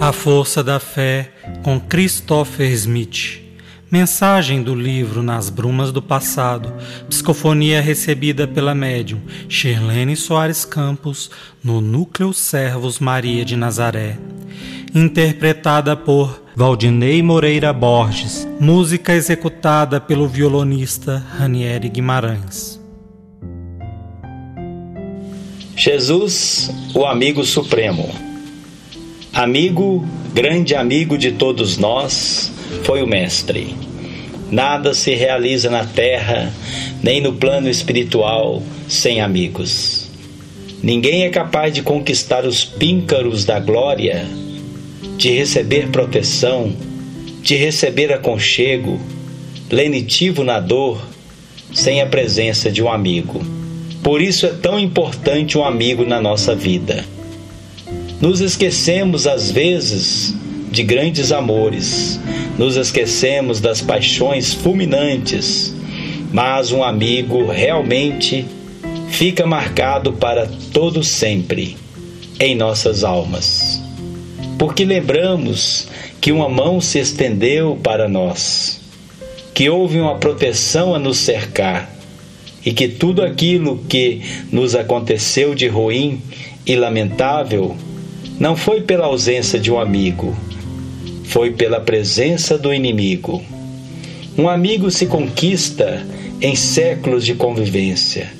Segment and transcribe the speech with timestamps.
[0.00, 1.32] A Força da Fé
[1.64, 3.42] com Christopher Smith.
[3.90, 6.72] Mensagem do livro Nas Brumas do Passado.
[7.08, 11.32] Psicofonia recebida pela médium Shirlene Soares Campos
[11.64, 14.16] no Núcleo Servos Maria de Nazaré.
[14.94, 18.46] Interpretada por Valdinei Moreira Borges.
[18.60, 22.80] Música executada pelo violonista Ranieri Guimarães.
[25.74, 28.27] Jesus, o amigo supremo.
[29.32, 32.50] Amigo, grande amigo de todos nós,
[32.82, 33.74] foi o Mestre.
[34.50, 36.52] Nada se realiza na terra,
[37.02, 40.08] nem no plano espiritual, sem amigos.
[40.82, 44.26] Ninguém é capaz de conquistar os píncaros da glória,
[45.16, 46.72] de receber proteção,
[47.42, 48.98] de receber aconchego,
[49.70, 51.06] lenitivo na dor,
[51.72, 53.44] sem a presença de um amigo.
[54.02, 57.04] Por isso é tão importante um amigo na nossa vida.
[58.20, 60.34] Nos esquecemos às vezes
[60.72, 62.18] de grandes amores,
[62.58, 65.72] nos esquecemos das paixões fulminantes,
[66.32, 68.44] mas um amigo realmente
[69.08, 71.76] fica marcado para todo sempre
[72.40, 73.80] em nossas almas.
[74.58, 75.86] Porque lembramos
[76.20, 78.80] que uma mão se estendeu para nós,
[79.54, 81.88] que houve uma proteção a nos cercar
[82.66, 86.20] e que tudo aquilo que nos aconteceu de ruim
[86.66, 87.76] e lamentável
[88.38, 90.36] não foi pela ausência de um amigo,
[91.24, 93.42] foi pela presença do inimigo.
[94.36, 96.06] Um amigo se conquista
[96.40, 98.32] em séculos de convivência,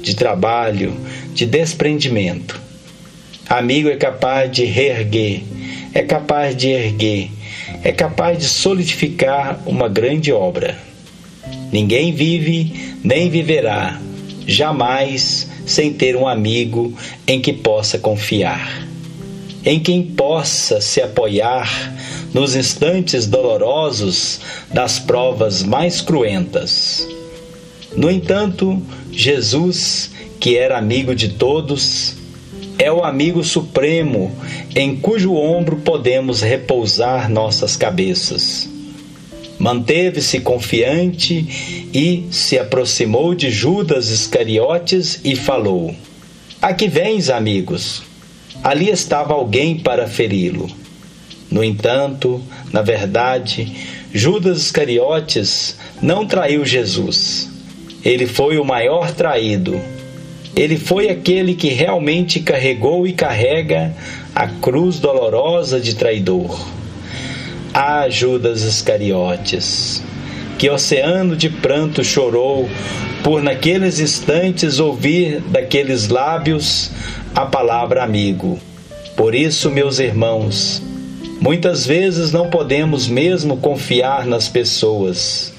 [0.00, 0.96] de trabalho,
[1.34, 2.58] de desprendimento.
[3.46, 5.42] Amigo é capaz de reerguer,
[5.92, 7.30] é capaz de erguer,
[7.84, 10.78] é capaz de solidificar uma grande obra.
[11.70, 14.00] Ninguém vive nem viverá
[14.46, 16.94] jamais sem ter um amigo
[17.26, 18.87] em que possa confiar
[19.68, 21.94] em quem possa se apoiar
[22.32, 24.40] nos instantes dolorosos
[24.72, 27.06] das provas mais cruentas.
[27.94, 32.14] No entanto, Jesus, que era amigo de todos,
[32.78, 34.34] é o amigo supremo
[34.74, 38.66] em cujo ombro podemos repousar nossas cabeças.
[39.58, 45.94] Manteve-se confiante e se aproximou de Judas Iscariotes e falou:
[46.62, 48.07] A que vens, amigos?
[48.62, 50.68] Ali estava alguém para feri-lo.
[51.50, 52.42] No entanto,
[52.72, 53.72] na verdade,
[54.12, 57.48] Judas Iscariotes não traiu Jesus.
[58.04, 59.80] Ele foi o maior traído.
[60.54, 63.94] Ele foi aquele que realmente carregou e carrega
[64.34, 66.58] a cruz dolorosa de traidor.
[67.72, 70.02] Ah, Judas Iscariotes,
[70.58, 72.68] que oceano de pranto chorou
[73.22, 76.90] por naqueles instantes ouvir daqueles lábios
[77.38, 78.58] a palavra amigo.
[79.16, 80.82] Por isso, meus irmãos,
[81.40, 85.52] muitas vezes não podemos mesmo confiar nas pessoas.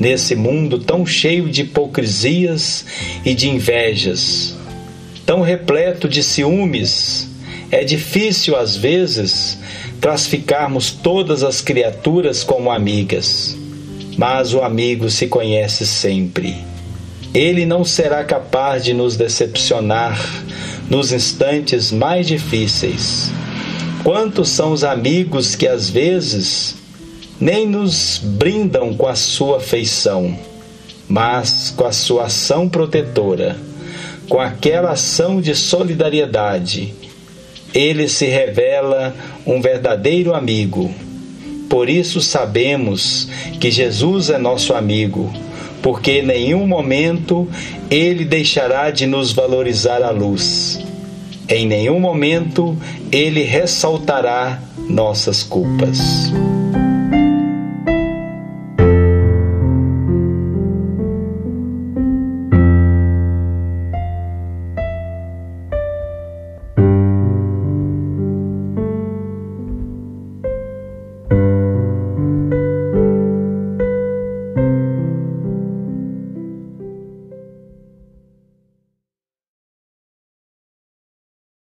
[0.00, 2.84] Nesse mundo tão cheio de hipocrisias
[3.24, 4.56] e de invejas,
[5.24, 7.28] tão repleto de ciúmes,
[7.70, 9.56] é difícil às vezes
[10.00, 13.56] classificarmos todas as criaturas como amigas.
[14.18, 16.56] Mas o amigo se conhece sempre.
[17.32, 20.18] Ele não será capaz de nos decepcionar
[20.88, 23.30] nos instantes mais difíceis.
[24.02, 26.76] Quantos são os amigos que às vezes
[27.40, 30.36] nem nos brindam com a sua afeição,
[31.08, 33.56] mas com a sua ação protetora,
[34.28, 36.94] com aquela ação de solidariedade.
[37.74, 39.14] Ele se revela
[39.44, 40.94] um verdadeiro amigo.
[41.68, 43.28] Por isso sabemos
[43.60, 45.32] que Jesus é nosso amigo
[45.84, 47.46] porque em nenhum momento
[47.90, 50.82] ele deixará de nos valorizar a luz.
[51.46, 52.74] Em nenhum momento
[53.12, 56.32] ele ressaltará nossas culpas.